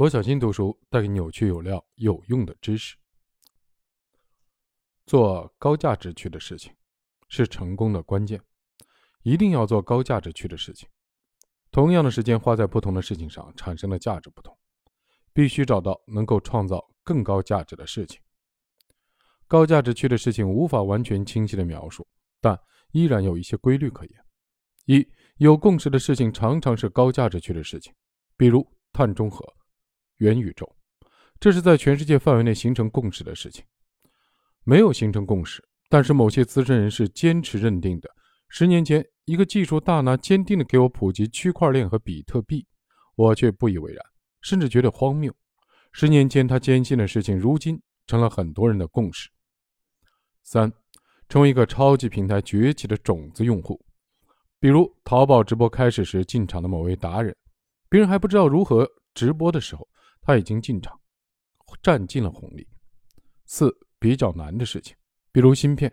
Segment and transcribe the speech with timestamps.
[0.00, 2.96] 罗小新读书带给你有趣、有料、有用的知识。
[5.04, 6.74] 做高价值区的事情
[7.28, 8.40] 是成功的关键，
[9.24, 10.88] 一定要做高价值区的事情。
[11.70, 14.56] 同样的时间花在不同的事情上，产生的价值不同，
[15.34, 18.18] 必须找到能够创造更高价值的事情。
[19.46, 22.08] 高价值区的事情无法完全清晰的描述，
[22.40, 22.58] 但
[22.92, 24.24] 依然有一些规律可言。
[24.86, 25.06] 一
[25.36, 27.92] 有共识的事情常常是高价值区的事情，
[28.38, 29.44] 比如碳中和、
[30.20, 30.70] 元宇宙，
[31.40, 33.64] 这是在全世界范围内形成共识的事情。
[34.64, 38.10] 没有形成共识，但是某些资深人士坚持认定的。
[38.50, 42.66] 十年前，一个技术大拿坚定的给我普及区块链和比特币，
[43.16, 44.04] 我却不以为然，
[44.42, 45.34] 甚至觉得荒谬。
[45.92, 49.30] 十年前他坚信的事情，如今成了很多人的共识。
[50.42, 50.70] 三，
[51.30, 53.80] 成为一个超级平台崛起的种子用户，
[54.58, 57.34] 比如淘宝直播开始时进场的某位达人，
[57.88, 59.88] 别人还不知道如何直播的时候，
[60.22, 60.98] 他已经进场，
[61.82, 62.66] 占尽了红利。
[63.46, 64.94] 四，比较难的事情，
[65.32, 65.92] 比如芯片，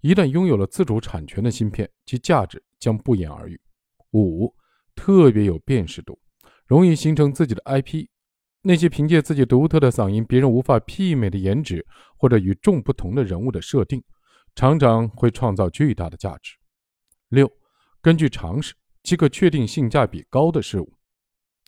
[0.00, 3.60] 一旦拥有了自主产权的芯片，其价值将不言而喻。
[4.12, 4.54] 五，
[4.94, 6.18] 特别有辨识度，
[6.66, 8.06] 容易形成自己的 IP。
[8.62, 14.02] 那些凭借自己独特的嗓音、别人无法媲美的颜值或者与众不同的人物的设定，
[14.56, 16.56] 常常会创造巨大的价值。
[17.28, 17.48] 六，
[18.00, 20.92] 根据常识即可确定性价比高的事物。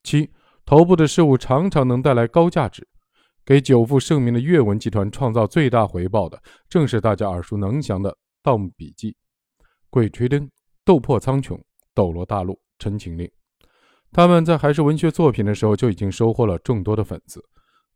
[0.02, 0.28] 七，
[0.68, 2.86] 头部的事物常常能带来高价值。
[3.42, 6.38] 给久负盛名的阅文集团创造最大回报的，
[6.68, 9.12] 正是大家耳熟能详的《盗墓笔记》
[9.88, 10.42] 《鬼吹灯》
[10.84, 11.54] 《斗破苍穹》
[11.94, 13.26] 《斗罗大陆》《陈情令》。
[14.12, 17.42] 他们在还是文学作品的时候就已经收获了众多的粉丝，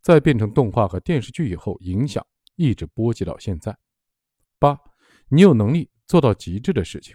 [0.00, 3.76] 在变成动画和电视剧以后，影响一直波及到现在。
[4.58, 4.78] 八，
[5.28, 7.14] 你有能力做到极致的事情。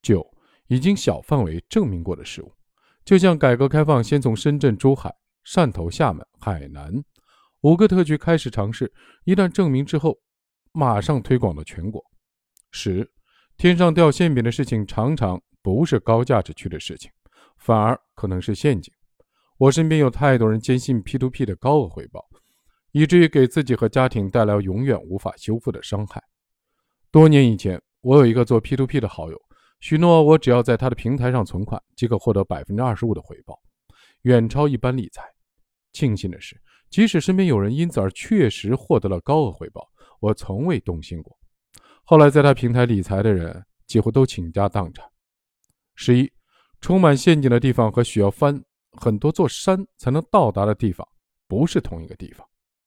[0.00, 0.24] 九，
[0.68, 2.54] 已经小范围证明过的事物，
[3.04, 5.14] 就像改革开放先从深圳、珠海、
[5.44, 6.92] 汕头、厦门、海南
[7.62, 8.92] 五个特区开始尝试，
[9.24, 10.18] 一旦证明之后，
[10.72, 12.02] 马上推广到全国。
[12.70, 13.10] 十，
[13.56, 17.10] 天上掉馅饼的事情常常不是高价值区的事情。
[17.58, 18.92] 反而可能是陷阱。
[19.56, 22.26] 我身边有太多人坚信 P2P 的高额回报，
[22.90, 26.20] 以至于给自己和家庭带来永远无法修复的伤害。
[27.12, 29.40] 多年以前，我有一个做 P2P 的好友，
[29.82, 33.60] 许诺我只要在他的平台上存款，即可获得百分之二十五的回报，
[34.22, 35.24] 远超一般理财。
[35.92, 36.56] 庆幸的是，
[36.88, 39.86] 即使身边有人因此而确实获得了高额回报，
[40.20, 41.36] 我从未动心过。
[42.04, 45.04] 后来在他平台理财的人几乎都倾家荡产。
[45.96, 46.32] 十一。
[46.80, 48.60] 充满陷阱的地方和需要翻
[49.00, 51.06] 很多座山才能到达的地方，
[51.46, 52.44] 不是同一个地方。